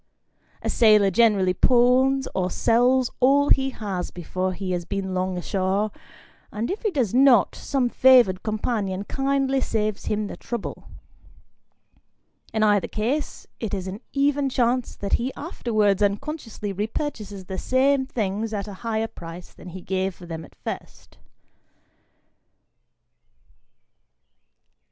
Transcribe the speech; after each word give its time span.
A 0.63 0.69
sailor 0.71 1.11
generally 1.11 1.53
pawns 1.53 2.27
or 2.33 2.49
sells 2.49 3.11
all 3.19 3.49
he 3.49 3.69
has 3.69 4.09
before 4.09 4.53
he 4.53 4.71
has 4.71 4.83
been 4.83 5.13
long 5.13 5.37
ashore, 5.37 5.91
and 6.51 6.71
if 6.71 6.81
he 6.81 6.89
does 6.89 7.13
not, 7.13 7.53
some 7.53 7.87
favoured 7.87 8.41
companion 8.41 9.03
kindly 9.03 9.61
saves 9.61 10.05
him 10.05 10.25
the 10.25 10.35
trouble. 10.35 10.85
In 12.51 12.63
either 12.63 12.87
case, 12.87 13.45
it 13.59 13.75
is 13.75 13.85
an 13.85 14.01
even 14.11 14.49
chance 14.49 14.95
that 14.95 15.13
he 15.21 15.31
afterwards 15.35 16.01
unconsciously 16.01 16.73
repurchases 16.73 17.45
the 17.45 17.59
same 17.59 18.07
things 18.07 18.55
at 18.55 18.67
a 18.67 18.73
higher 18.81 19.05
price 19.07 19.53
than 19.53 19.69
he 19.69 19.81
gave 19.81 20.15
for 20.15 20.25
them 20.25 20.43
at 20.43 20.55
first. 20.55 21.19